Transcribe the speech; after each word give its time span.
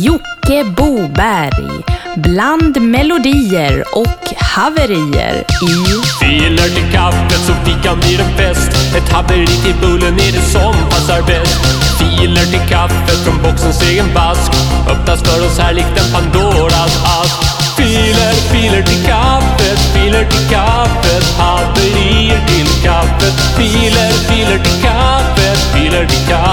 Jocke 0.00 0.64
Boberg. 0.76 1.82
Bland 2.16 2.82
melodier 2.82 3.84
och 3.92 4.34
haverier 4.38 5.44
i 5.62 5.74
Filer 6.20 6.68
till 6.74 6.92
kaffet 6.92 7.40
så 7.46 7.52
fikan 7.64 7.98
blir 8.00 8.20
en 8.20 8.36
fest 8.36 8.96
Ett 8.96 9.12
haveri 9.12 9.46
till 9.46 9.74
bullen 9.80 10.14
är 10.14 10.32
det 10.32 10.42
som 10.52 10.74
passar 10.90 11.22
bäst. 11.26 11.60
Filer 11.98 12.44
till 12.44 12.68
kaffet 12.68 13.24
från 13.24 13.42
boxens 13.42 13.82
egen 13.82 14.14
vask 14.14 14.52
Öppnas 14.90 15.22
för 15.22 15.46
oss 15.46 15.58
här 15.58 15.72
likt 15.72 15.98
en 16.00 16.12
Pandoras 16.12 17.04
ask. 17.20 17.62
Filer, 17.76 18.32
filer 18.52 18.82
till 18.82 19.04
kaffet, 19.06 19.78
filer 19.94 20.24
till 20.24 20.48
kaffet. 20.50 21.24
Haverier 21.38 22.40
till 22.46 22.82
kaffet. 22.82 23.34
Filer, 23.56 24.12
filer 24.28 24.58
till 24.58 24.82
kaffet, 24.82 25.58
filer 25.74 26.06
till 26.06 26.28
kaffet. 26.28 26.51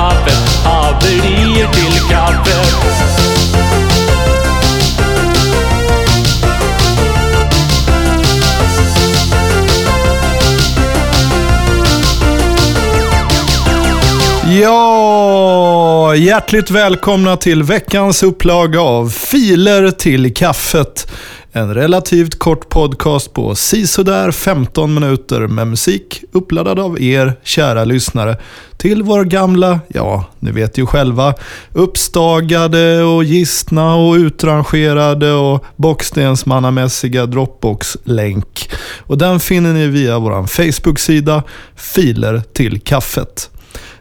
Hjärtligt 16.19 16.71
välkomna 16.71 17.37
till 17.37 17.64
veckans 17.64 18.23
upplaga 18.23 18.82
av 18.82 19.10
Filer 19.10 19.91
till 19.91 20.33
kaffet. 20.33 21.11
En 21.51 21.73
relativt 21.73 22.39
kort 22.39 22.69
podcast 22.69 23.33
på 23.33 23.55
sisådär 23.55 24.32
15 24.32 24.93
minuter 24.93 25.39
med 25.39 25.68
musik 25.68 26.24
uppladdad 26.32 26.79
av 26.79 27.01
er 27.01 27.33
kära 27.43 27.86
lyssnare 27.86 28.37
till 28.77 29.04
vår 29.04 29.24
gamla, 29.24 29.79
ja, 29.87 30.25
ni 30.39 30.51
vet 30.51 30.77
ju 30.77 30.86
själva, 30.86 31.33
uppstagade 31.74 33.03
och 33.03 33.23
gistna 33.23 33.95
och 33.95 34.13
utrangerade 34.13 35.31
och 35.33 35.66
bockstensmannamässiga 35.75 37.25
Dropbox-länk. 37.25 38.69
Och 38.99 39.17
den 39.17 39.39
finner 39.39 39.73
ni 39.73 39.88
via 39.88 40.19
vår 40.19 40.47
Facebook-sida 40.47 41.44
Filer 41.75 42.41
till 42.53 42.81
kaffet. 42.81 43.49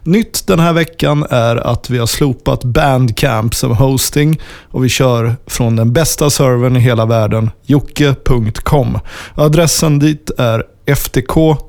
Nytt 0.03 0.47
den 0.47 0.59
här 0.59 0.73
veckan 0.73 1.25
är 1.29 1.55
att 1.55 1.89
vi 1.89 1.97
har 1.97 2.05
slopat 2.05 2.63
Bandcamp 2.63 3.55
som 3.55 3.71
hosting 3.71 4.41
och 4.71 4.85
vi 4.85 4.89
kör 4.89 5.35
från 5.47 5.75
den 5.75 5.93
bästa 5.93 6.29
servern 6.29 6.75
i 6.75 6.79
hela 6.79 7.05
världen, 7.05 7.51
jocke.com. 7.65 8.99
Adressen 9.35 9.99
dit 9.99 10.31
är 10.37 10.63
ftk.jocke.com. 10.95 11.59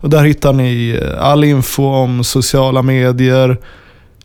Och 0.00 0.10
där 0.10 0.24
hittar 0.24 0.52
ni 0.52 1.00
all 1.18 1.44
info 1.44 1.84
om 1.84 2.24
sociala 2.24 2.82
medier, 2.82 3.58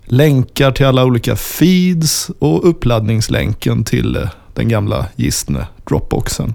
länkar 0.06 0.72
till 0.72 0.86
alla 0.86 1.06
olika 1.06 1.36
feeds 1.36 2.32
och 2.40 2.70
uppladdningslänken 2.70 3.84
till 3.84 4.16
eh, 4.16 4.30
den 4.54 4.70
gamla 4.70 5.06
gistne 5.16 5.68
Dropboxen. 5.88 6.54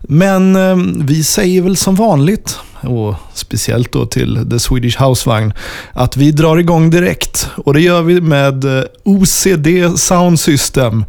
Men 0.00 0.56
eh, 0.56 0.76
vi 1.04 1.24
säger 1.24 1.62
väl 1.62 1.76
som 1.76 1.94
vanligt, 1.94 2.58
och 2.86 3.14
speciellt 3.34 3.92
då 3.92 4.06
till 4.06 4.46
The 4.50 4.58
Swedish 4.58 5.02
Housevagn, 5.02 5.52
att 5.92 6.16
vi 6.16 6.32
drar 6.32 6.56
igång 6.56 6.90
direkt. 6.90 7.48
Och 7.56 7.74
det 7.74 7.80
gör 7.80 8.02
vi 8.02 8.20
med 8.20 8.64
eh, 8.64 8.84
OCD 9.04 9.68
Sound 9.96 10.40
System. 10.40 11.04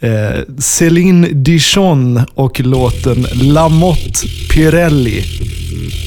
Eh, 0.00 0.40
Céline 0.58 1.28
Dijon 1.44 2.20
och 2.34 2.60
låten 2.60 3.26
Lamotte 3.32 4.26
Pirelli. 4.50 5.24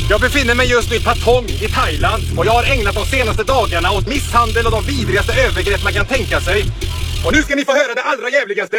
Jag 0.10 0.22
befinner 0.22 0.56
mig 0.56 0.70
just 0.72 0.90
nu 0.90 0.96
i 0.96 1.00
Patong 1.00 1.46
i 1.46 1.68
Thailand 1.68 2.24
och 2.38 2.46
jag 2.46 2.52
har 2.52 2.64
ägnat 2.64 2.96
de 2.96 3.06
senaste 3.06 3.44
dagarna 3.44 3.92
åt 3.92 4.08
misshandel 4.08 4.66
och 4.66 4.72
de 4.72 4.84
vidrigaste 4.86 5.34
övergrepp 5.34 5.84
man 5.84 5.94
kan 5.94 6.06
tänka 6.06 6.42
sig. 6.42 6.64
Och 7.26 7.34
nu 7.36 7.42
ska 7.42 7.56
ni 7.56 7.66
få 7.66 7.72
höra 7.72 7.94
det 7.96 8.02
allra 8.02 8.30
jävligaste. 8.30 8.78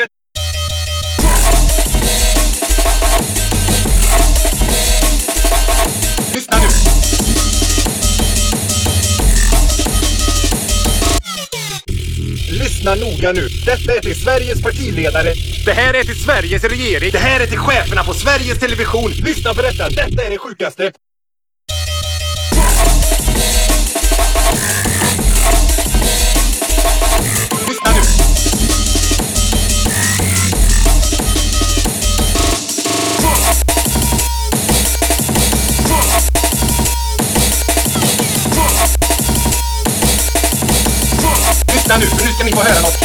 Lyssna 12.85 12.95
noga 12.95 13.33
nu. 13.33 13.49
Detta 13.49 13.95
är 13.95 14.01
till 14.01 14.21
Sveriges 14.21 14.63
partiledare. 14.63 15.35
Det 15.65 15.73
här 15.73 15.95
är 15.95 16.05
till 16.05 16.25
Sveriges 16.25 16.65
regering. 16.65 17.11
Det 17.13 17.19
här 17.19 17.41
är 17.41 17.47
till 17.47 17.59
cheferna 17.59 18.05
på 18.05 18.15
Sveriges 18.15 18.59
Television. 18.59 19.11
Lyssna 19.11 19.55
på 19.55 19.63
detta. 19.63 19.89
Detta 19.89 20.23
är 20.23 20.31
det 20.31 20.39
sjukaste. 20.39 20.93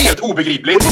Helt 0.04 0.20
obegripligt. 0.20 0.84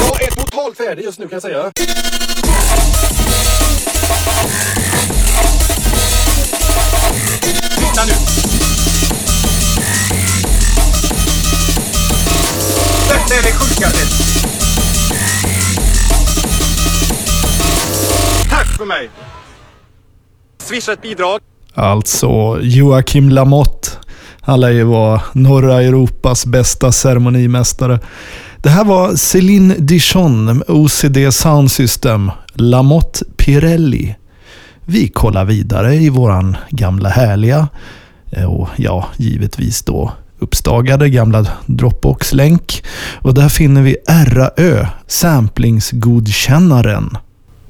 Jag 0.00 0.22
är 0.22 0.30
totalt 0.30 0.76
färdig 0.76 1.04
just 1.04 1.18
nu 1.18 1.28
kan 1.28 1.36
jag 1.36 1.42
säga. 1.42 1.72
Swisha 20.62 20.92
ett 20.92 21.02
bidrag. 21.02 21.40
Alltså 21.74 22.58
Joakim 22.60 23.28
Lamotte. 23.28 23.88
Han 24.40 24.60
lär 24.60 24.70
ju 24.70 24.84
vara 24.84 25.22
norra 25.32 25.82
Europas 25.82 26.46
bästa 26.46 26.92
ceremonimästare. 26.92 28.00
Det 28.56 28.70
här 28.70 28.84
var 28.84 29.16
Céline 29.16 29.74
Dijon 29.78 30.44
med 30.44 30.62
OCD 30.68 31.34
Sound 31.34 31.70
System, 31.70 32.30
Lamotte 32.54 33.24
Pirelli. 33.36 34.14
Vi 34.84 35.08
kollar 35.08 35.44
vidare 35.44 35.94
i 35.94 36.08
våran 36.08 36.56
gamla 36.70 37.08
härliga 37.08 37.68
eh, 38.30 38.44
och 38.44 38.68
ja, 38.76 39.06
givetvis 39.16 39.82
då 39.82 40.12
uppstagade 40.38 41.08
gamla 41.08 41.46
Dropbox-länk. 41.66 42.84
Och 43.20 43.34
där 43.34 43.48
finner 43.48 43.82
vi 43.82 43.96
RAÖ, 44.08 44.86
samplingsgodkännaren. 45.06 47.16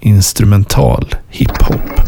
Instrumental 0.01 1.15
hiphop. 1.29 2.01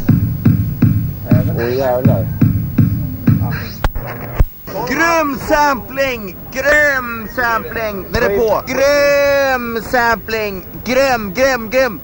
Grym 4.88 5.38
sampling! 5.48 6.36
Grym 6.52 7.28
sampling! 7.36 8.06
Den 8.12 8.22
är 8.22 8.38
på! 8.38 8.62
Grym 8.66 9.82
sampling! 9.82 10.64
Grym, 10.84 11.34
grym, 11.34 11.70
grym! 11.70 12.00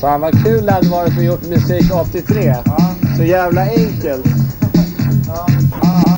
Fan 0.00 0.20
vad 0.20 0.44
kul 0.44 0.66
det 0.66 0.72
hade 0.72 0.88
varit 0.88 1.18
att 1.18 1.24
gjort 1.24 1.42
musik 1.42 1.94
83. 1.94 2.54
Så 3.16 3.22
jävla 3.22 3.62
enkelt. 3.62 4.26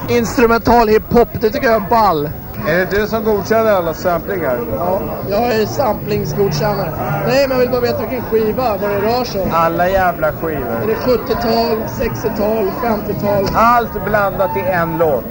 Instrumental 0.09 0.89
hiphop, 0.89 1.29
det 1.41 1.51
tycker 1.51 1.67
jag 1.67 1.83
är 1.83 1.89
ball. 1.91 2.31
Är 2.69 2.79
det 2.79 3.01
du 3.01 3.07
som 3.07 3.25
godkänner 3.25 3.73
alla 3.73 3.95
samplingar? 3.95 4.59
Ja, 4.77 5.01
jag 5.31 5.55
är 5.55 5.67
samplingsgodkännare. 5.67 6.93
Nej, 7.27 7.49
men 7.49 7.51
jag 7.51 7.59
vill 7.59 7.71
bara 7.71 7.81
veta 7.81 8.01
vilken 8.01 8.23
skiva, 8.23 8.77
vad 8.81 8.91
det 8.91 9.01
rör 9.01 9.25
sig 9.25 9.41
om. 9.41 9.51
Alla 9.53 9.89
jävla 9.89 10.29
Är 10.29 10.33
skivor. 10.33 10.87
det 10.87 10.95
70-tal, 10.95 11.79
60-tal, 12.01 12.71
50-tal? 12.85 13.47
Allt 13.55 14.05
blandat 14.07 14.57
i 14.57 14.61
en 14.61 14.99
låt. 14.99 15.25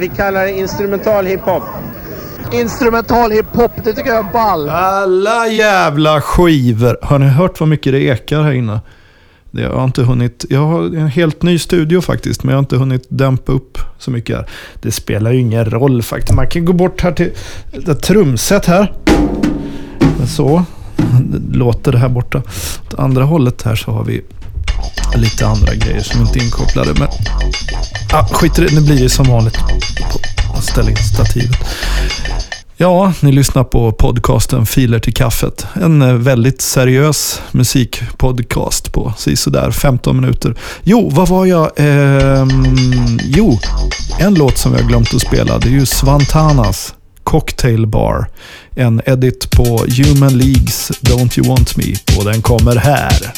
Vi 0.00 0.08
kallar 0.08 0.42
det 0.44 0.52
instrumental 0.52 1.26
hiphop. 1.26 1.62
Instrumental 2.52 3.30
hiphop, 3.30 3.70
det 3.84 3.92
tycker 3.92 4.10
jag 4.10 4.26
är 4.26 4.32
ball. 4.32 4.68
Alla 4.70 5.46
jävla 5.46 6.20
skivor. 6.20 6.96
Har 7.02 7.18
ni 7.18 7.26
hört 7.26 7.60
vad 7.60 7.68
mycket 7.68 7.92
det 7.92 8.02
ekar 8.02 8.42
här 8.42 8.52
inne? 8.52 8.80
Jag 9.54 9.70
har 9.70 9.84
inte 9.84 10.02
hunnit, 10.02 10.44
jag 10.50 10.66
har 10.66 10.82
en 10.82 11.08
helt 11.08 11.42
ny 11.42 11.58
studio 11.58 12.00
faktiskt, 12.00 12.42
men 12.42 12.50
jag 12.50 12.56
har 12.56 12.62
inte 12.62 12.76
hunnit 12.76 13.06
dämpa 13.08 13.52
upp 13.52 13.78
så 13.98 14.10
mycket 14.10 14.36
här. 14.36 14.46
Det 14.82 14.92
spelar 14.92 15.32
ju 15.32 15.40
ingen 15.40 15.64
roll 15.64 16.02
faktiskt. 16.02 16.34
Man 16.34 16.48
kan 16.48 16.64
gå 16.64 16.72
bort 16.72 17.00
här 17.00 17.12
till 17.12 17.30
ett 17.72 18.02
trumset 18.02 18.66
här. 18.66 18.92
Så 20.26 20.64
låter 21.52 21.92
det 21.92 21.98
här 21.98 22.08
borta. 22.08 22.42
Åt 22.86 22.94
andra 22.98 23.24
hållet 23.24 23.62
här 23.62 23.74
så 23.76 23.90
har 23.90 24.04
vi 24.04 24.22
lite 25.16 25.46
andra 25.46 25.74
grejer 25.74 26.02
som 26.02 26.20
inte 26.20 26.38
är 26.38 26.42
inkopplade. 26.44 26.94
Men 26.98 27.08
ah, 28.12 28.26
skit 28.32 28.58
i 28.58 28.62
det, 28.64 28.74
nu 28.74 28.80
blir 28.80 29.02
det 29.02 29.08
som 29.08 29.26
vanligt. 29.26 29.54
Ställ 29.54 29.72
Jag 30.54 30.62
ställer 30.62 30.90
in 30.90 30.96
stativet. 30.96 31.56
Ja, 32.82 33.12
ni 33.20 33.32
lyssnar 33.32 33.64
på 33.64 33.92
podcasten 33.92 34.66
Filer 34.66 34.98
till 34.98 35.14
kaffet. 35.14 35.66
En 35.74 36.02
eh, 36.02 36.14
väldigt 36.14 36.60
seriös 36.60 37.42
musikpodcast 37.50 38.92
på 38.92 39.14
sådär 39.34 39.70
15 39.70 40.20
minuter. 40.20 40.54
Jo, 40.82 41.10
vad 41.12 41.28
var 41.28 41.46
jag? 41.46 41.70
Ehm, 41.76 43.18
jo, 43.24 43.58
en 44.20 44.34
låt 44.34 44.58
som 44.58 44.74
jag 44.74 44.88
glömt 44.88 45.14
att 45.14 45.20
spela. 45.20 45.58
Det 45.58 45.68
är 45.68 45.72
ju 45.72 45.86
Svantanas 45.86 46.94
Cocktail 47.24 47.86
Bar. 47.86 48.28
En 48.74 49.02
edit 49.06 49.50
på 49.50 49.64
Human 49.88 50.38
Leagues 50.38 50.90
Don't 51.00 51.38
You 51.38 51.48
Want 51.48 51.76
Me 51.76 51.94
och 52.18 52.24
den 52.24 52.42
kommer 52.42 52.76
här. 52.76 53.32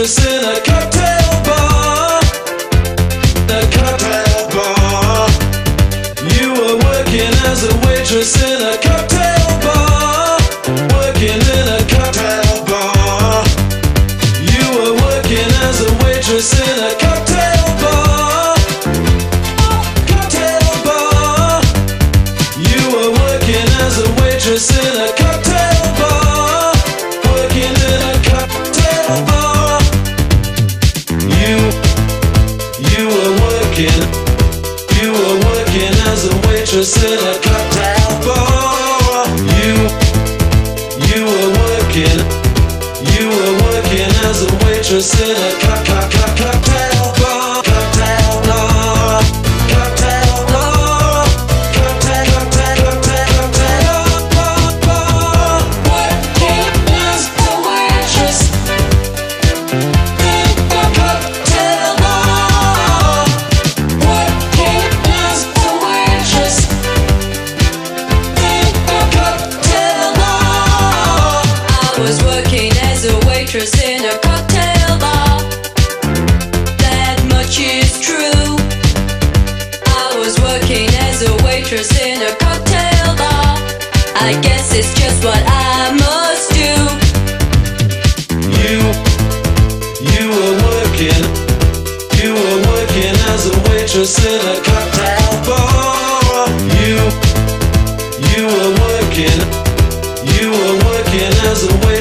Christmas 0.00 0.32
in 0.32 0.49
you 35.00 35.12
were 35.12 35.38
working 35.50 35.94
as 36.10 36.24
a 36.26 36.34
waitress 36.46 36.96
in 37.02 37.18
a 37.18 37.34
cocktail 37.40 38.10
bar. 38.24 39.26
You, 39.58 39.74
you 41.08 41.20
were 41.24 41.50
working, 41.62 42.18
you 43.14 43.24
were 43.28 43.54
working 43.66 44.10
as 44.28 44.42
a 44.42 44.50
waitress 44.64 45.10
in 45.20 45.36
a 45.36 45.52
cock 45.60 45.84
cock 45.84 45.86
cock 45.86 45.86
cocktail 45.86 45.99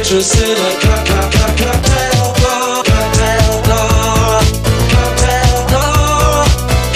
waitress 0.09 0.41
in 0.41 0.57
a 0.57 0.71
cock 0.81 1.06
cock 1.06 1.31
cock 1.31 1.57
cocktail 1.57 2.33
bar. 2.41 2.83
Cocktail 2.83 3.61
bar. 3.67 4.41
Cocktail 4.89 5.57
bar. 5.69 6.45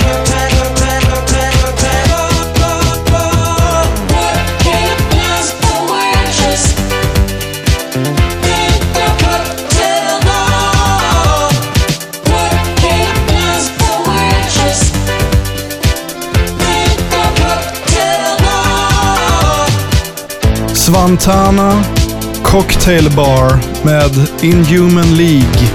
Cocktail 0.02 0.50
cocktail 0.58 1.02
cocktail 1.10 1.54
cocktail 1.62 2.42
bar. 2.58 2.96
bar. 3.12 3.84
Working 4.10 4.90
as 5.30 5.48
a 13.78 13.94
waitress. 14.10 14.74
Svantana 20.74 22.03
Cocktail 22.44 23.10
Bar 23.16 23.52
med 23.86 24.12
Inhuman 24.44 25.16
League. 25.18 25.68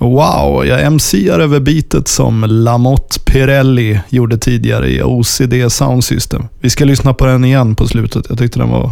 Wow, 0.00 0.66
jag 0.66 0.92
MCar 0.92 1.38
över 1.38 1.60
beatet 1.60 2.08
som 2.08 2.44
Lamotte 2.48 3.20
Pirelli 3.20 4.00
gjorde 4.08 4.38
tidigare 4.38 4.90
i 4.90 5.02
OCD 5.02 5.72
Sound 5.72 6.04
System. 6.04 6.42
Vi 6.60 6.70
ska 6.70 6.84
lyssna 6.84 7.14
på 7.14 7.26
den 7.26 7.44
igen 7.44 7.74
på 7.74 7.88
slutet. 7.88 8.26
Jag 8.28 8.38
tyckte 8.38 8.58
den 8.58 8.70
var 8.70 8.90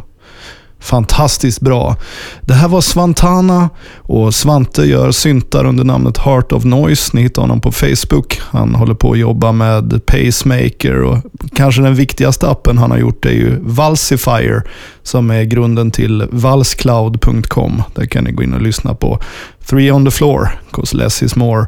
fantastiskt 0.81 1.61
bra. 1.61 1.97
Det 2.41 2.55
här 2.55 2.69
var 2.69 2.81
Svantana 2.81 3.71
och 3.97 4.35
Svante 4.35 4.83
gör 4.83 5.13
syntar 5.13 5.65
under 5.65 5.85
namnet 5.85 6.19
Heart 6.19 6.53
of 6.53 6.65
Noise. 6.65 7.11
Ni 7.15 7.23
hittar 7.23 7.43
honom 7.43 7.61
på 7.61 7.73
Facebook. 7.73 8.41
Han 8.43 8.75
håller 8.75 8.95
på 8.95 9.13
att 9.13 9.19
jobba 9.19 9.53
med 9.53 10.07
Pacemaker 10.07 11.03
och 11.03 11.19
kanske 11.55 11.83
den 11.83 11.95
viktigaste 11.95 12.49
appen 12.49 12.79
han 12.79 12.91
har 12.91 12.99
gjort 12.99 13.27
är 13.27 13.31
ju 13.31 13.59
Valsifier 13.61 14.63
som 15.03 15.31
är 15.31 15.43
grunden 15.43 15.91
till 15.91 16.27
valscloud.com. 16.31 17.83
Där 17.95 18.07
kan 18.07 18.25
ni 18.25 18.33
gå 18.33 18.43
in 18.43 18.55
och 18.55 18.63
lyssna 18.63 18.95
på 18.95 19.19
Three 19.67 19.93
on 19.93 20.05
the 20.05 20.11
floor, 20.11 20.49
cause 20.71 20.97
less 20.97 21.23
is 21.23 21.37
more. 21.37 21.67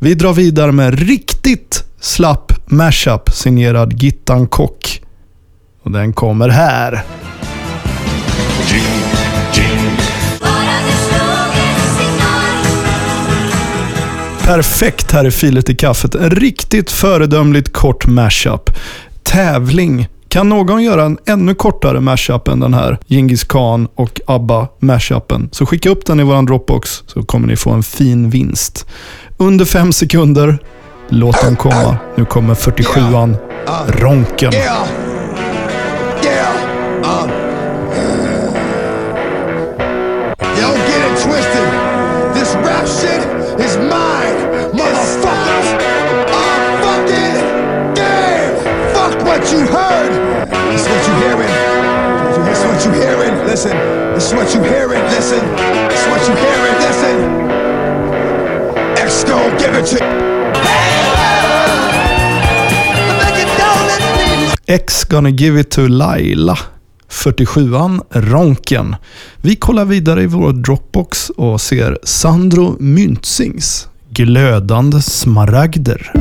Vi 0.00 0.14
drar 0.14 0.32
vidare 0.32 0.72
med 0.72 0.98
riktigt 0.98 1.84
slapp 2.00 2.52
mashup 2.66 3.30
signerad 3.30 4.02
Gittan 4.02 4.46
Kock. 4.46 5.02
Och 5.82 5.90
den 5.90 6.12
kommer 6.12 6.48
här. 6.48 7.04
Perfekt 14.48 15.12
här 15.12 15.26
i 15.26 15.30
Filet 15.30 15.70
i 15.70 15.74
kaffet. 15.74 16.14
En 16.14 16.30
riktigt 16.30 16.90
föredömligt 16.90 17.72
kort 17.72 18.06
mashup. 18.06 18.70
Tävling. 19.22 20.08
Kan 20.28 20.48
någon 20.48 20.82
göra 20.82 21.04
en 21.04 21.18
ännu 21.26 21.54
kortare 21.54 22.00
mashup 22.00 22.48
än 22.48 22.60
den 22.60 22.74
här 22.74 22.98
Genghis 23.06 23.44
Khan 23.44 23.88
och 23.94 24.20
ABBA 24.26 24.68
mashupen? 24.78 25.48
Så 25.52 25.66
skicka 25.66 25.90
upp 25.90 26.06
den 26.06 26.20
i 26.20 26.22
vår 26.22 26.42
Dropbox 26.42 27.02
så 27.06 27.22
kommer 27.22 27.48
ni 27.48 27.56
få 27.56 27.70
en 27.70 27.82
fin 27.82 28.30
vinst. 28.30 28.86
Under 29.36 29.64
fem 29.64 29.92
sekunder. 29.92 30.58
Låt 31.08 31.42
den 31.42 31.56
komma. 31.56 31.96
Nu 32.16 32.24
kommer 32.24 32.54
47an. 32.54 33.36
Ronken. 33.88 34.52
It's 54.28 54.36
what 54.36 54.54
you 54.54 54.62
hear 54.62 54.88
hearing. 54.88 55.04
Listen. 55.04 55.40
It's 55.90 56.06
what 56.06 56.28
you 56.28 56.34
hear 56.34 56.56
hearing. 56.56 56.78
Listen. 56.86 57.16
X 58.96 59.24
gon' 59.24 59.58
give 59.58 59.74
it 59.74 59.86
to. 59.86 60.04
X 64.66 65.04
gonna 65.04 65.30
give 65.30 65.60
it 65.60 65.70
to 65.70 65.88
Laila. 65.88 66.58
47an 67.08 68.00
Ronken. 68.10 68.96
Vi 69.40 69.56
kollar 69.56 69.84
vidare 69.84 70.22
i 70.22 70.26
vår 70.26 70.52
Dropbox 70.52 71.30
och 71.30 71.60
ser 71.60 71.98
Sandro 72.02 72.76
Myntzings 72.80 73.88
Glödande 74.10 75.00
smaragder. 75.02 76.12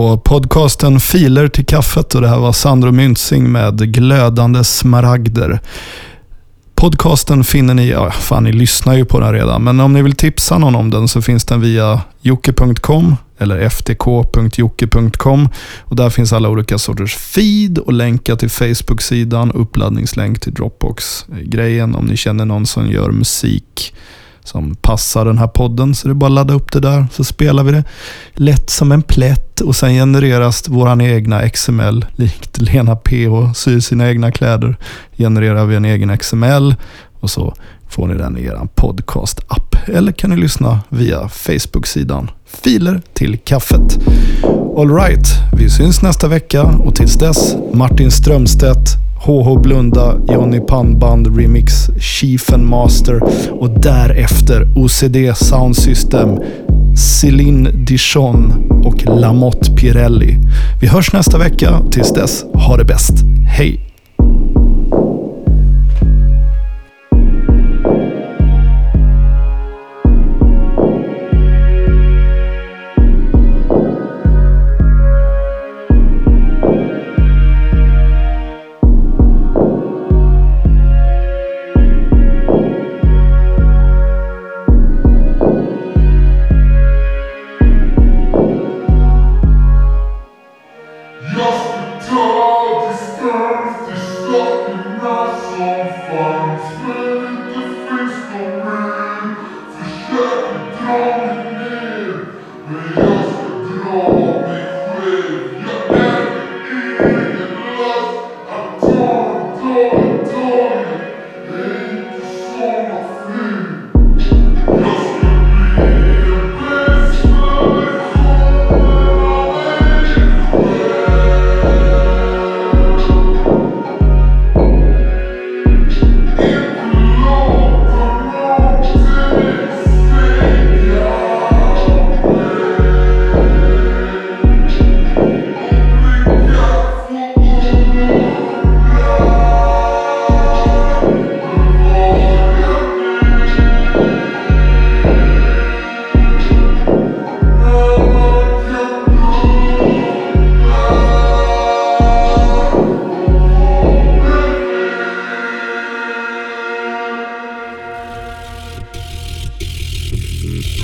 På 0.00 0.18
podcasten 0.18 1.00
Filer 1.00 1.48
till 1.48 1.66
kaffet 1.66 2.14
och 2.14 2.20
det 2.20 2.28
här 2.28 2.38
var 2.38 2.52
Sandro 2.52 2.92
Myntzing 2.92 3.52
med 3.52 3.92
Glödande 3.92 4.64
smaragder. 4.64 5.60
Podcasten 6.74 7.44
finner 7.44 7.74
ni, 7.74 7.88
ja 7.88 8.10
fan 8.10 8.44
ni 8.44 8.52
lyssnar 8.52 8.94
ju 8.94 9.04
på 9.04 9.20
den 9.20 9.32
redan, 9.32 9.64
men 9.64 9.80
om 9.80 9.92
ni 9.92 10.02
vill 10.02 10.16
tipsa 10.16 10.58
någon 10.58 10.74
om 10.74 10.90
den 10.90 11.08
så 11.08 11.22
finns 11.22 11.44
den 11.44 11.60
via 11.60 12.00
jocke.com 12.20 13.16
eller 13.38 13.68
ftk.jocke.com 13.68 15.48
och 15.80 15.96
där 15.96 16.10
finns 16.10 16.32
alla 16.32 16.48
olika 16.48 16.78
sorters 16.78 17.16
feed 17.16 17.78
och 17.78 17.92
länkar 17.92 18.36
till 18.36 18.50
Facebook-sidan, 18.50 19.52
uppladdningslänk 19.52 20.40
till 20.40 20.54
Dropbox-grejen 20.54 21.94
om 21.94 22.06
ni 22.06 22.16
känner 22.16 22.44
någon 22.44 22.66
som 22.66 22.90
gör 22.90 23.10
musik 23.10 23.94
som 24.44 24.74
passar 24.74 25.24
den 25.24 25.38
här 25.38 25.46
podden. 25.46 25.94
Så 25.94 26.08
det 26.08 26.12
är 26.12 26.14
bara 26.14 26.26
att 26.26 26.32
ladda 26.32 26.54
upp 26.54 26.72
det 26.72 26.80
där 26.80 27.06
så 27.12 27.24
spelar 27.24 27.62
vi 27.62 27.72
det 27.72 27.84
lätt 28.34 28.70
som 28.70 28.92
en 28.92 29.02
plätt 29.02 29.60
och 29.60 29.76
sen 29.76 29.90
genereras 29.90 30.68
våran 30.68 31.00
egna 31.00 31.48
XML 31.48 32.04
likt 32.16 32.60
Lena 32.60 32.96
PH 32.96 33.54
syr 33.54 33.80
sina 33.80 34.08
egna 34.08 34.32
kläder. 34.32 34.76
Genererar 35.18 35.64
vi 35.64 35.76
en 35.76 35.84
egen 35.84 36.18
XML 36.18 36.74
och 37.20 37.30
så 37.30 37.54
får 37.88 38.06
ni 38.06 38.14
den 38.14 38.38
i 38.38 38.44
er 38.44 38.68
podcast-app. 38.74 39.76
Eller 39.86 40.12
kan 40.12 40.30
ni 40.30 40.36
lyssna 40.36 40.80
via 40.88 41.28
Facebook-sidan 41.28 42.30
Filer 42.46 43.02
till 43.14 43.38
kaffet. 43.38 43.98
Alright, 44.76 45.26
vi 45.52 45.70
syns 45.70 46.02
nästa 46.02 46.28
vecka 46.28 46.62
och 46.62 46.94
tills 46.94 47.14
dess 47.14 47.56
Martin 47.72 48.10
Strömstedt 48.10 49.09
HH 49.20 49.60
Blunda, 49.62 50.20
Johnny 50.28 50.60
Pannband 50.60 51.36
Remix, 51.36 51.90
Chief 52.00 52.52
and 52.52 52.64
Master 52.64 53.20
och 53.50 53.80
därefter 53.80 54.68
OCD 54.76 55.36
Sound 55.36 55.76
System, 55.76 56.38
Céline 56.96 57.68
Dijon 57.74 58.52
och 58.84 59.20
Lamotte 59.20 59.72
Pirelli. 59.72 60.38
Vi 60.80 60.86
hörs 60.86 61.12
nästa 61.12 61.38
vecka. 61.38 61.82
Tills 61.90 62.12
dess, 62.12 62.44
ha 62.54 62.76
det 62.76 62.84
bäst. 62.84 63.14
Hej! 63.46 63.89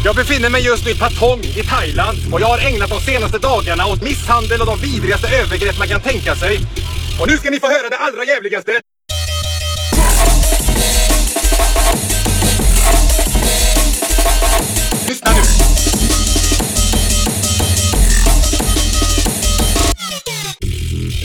Jag 0.07 0.17
befinner 0.17 0.51
mig 0.51 0.63
just 0.65 0.85
nu 0.85 0.91
i 0.91 0.95
Patong 0.95 1.41
i 1.41 1.63
Thailand 1.63 2.19
och 2.33 2.41
jag 2.41 2.47
har 2.47 2.59
ägnat 2.59 2.91
de 2.91 3.01
senaste 3.01 3.39
dagarna 3.39 3.87
åt 3.87 4.03
misshandel 4.03 4.61
och 4.61 4.67
de 4.67 4.79
vidrigaste 4.79 5.29
övergrepp 5.37 5.79
man 5.79 5.89
kan 5.89 6.01
tänka 6.01 6.35
sig. 6.35 6.59
Och 7.21 7.29
nu 7.29 7.37
ska 7.37 7.51
ni 7.51 7.61
få 7.61 7.67
höra 7.67 7.89
det 7.89 7.97
allra 7.97 8.25
jävligaste. 8.25 8.73
Lyssna 15.09 15.31
nu. 15.31 15.43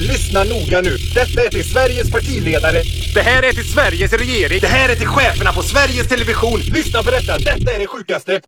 Lyssna 0.07 0.43
noga 0.43 0.81
nu. 0.81 0.97
Detta 1.15 1.43
är 1.45 1.49
till 1.49 1.69
Sveriges 1.71 2.11
partiledare. 2.11 2.81
Det 3.13 3.21
här 3.21 3.43
är 3.43 3.51
till 3.51 3.73
Sveriges 3.73 4.13
regering. 4.13 4.59
Det 4.61 4.67
här 4.67 4.89
är 4.89 4.95
till 4.95 5.07
cheferna 5.07 5.53
på 5.53 5.61
Sveriges 5.61 6.07
Television. 6.07 6.59
Lyssna 6.59 7.03
på 7.03 7.11
detta. 7.11 7.37
Detta 7.37 7.71
är 7.71 7.79
det 7.79 7.87
sjukaste. 7.87 8.41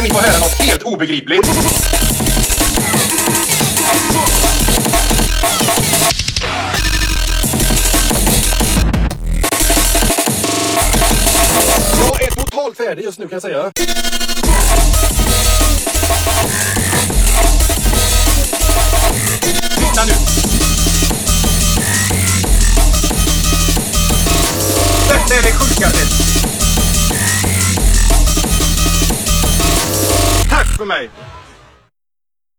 ska 0.00 0.08
ni 0.08 0.14
få 0.14 0.20
höra 0.20 0.38
något 0.38 0.62
helt 0.62 0.82
obegripligt. 0.82 1.46
Jag 11.98 12.22
är 12.22 12.30
totalt 12.30 12.76
färdig 12.76 13.04
just 13.04 13.18
nu 13.18 13.28
kan 13.28 13.36
jag 13.36 13.42
säga. 13.42 13.72
Mig! 30.90 31.10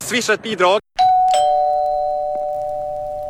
Swisha 0.04 0.34
ett 0.34 0.44
bidrag. 0.44 0.80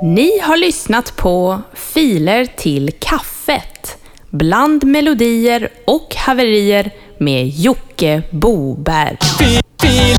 Ni 0.03 0.39
har 0.39 0.57
lyssnat 0.57 1.17
på 1.17 1.61
Filer 1.73 2.45
till 2.45 2.91
kaffet. 2.99 3.97
Bland 4.29 4.83
melodier 4.83 5.69
och 5.87 6.15
haverier 6.15 6.91
med 7.17 7.47
Jocke 7.47 8.21
Boberg. 8.31 9.17
Fil, 9.81 10.15